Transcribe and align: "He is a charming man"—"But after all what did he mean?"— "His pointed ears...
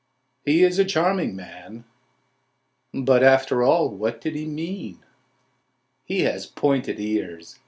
"He 0.45 0.63
is 0.63 0.79
a 0.79 0.83
charming 0.83 1.35
man"—"But 2.95 3.21
after 3.21 3.61
all 3.61 3.87
what 3.91 4.19
did 4.19 4.33
he 4.33 4.47
mean?"— 4.47 5.05
"His 6.05 6.47
pointed 6.47 6.99
ears... 6.99 7.59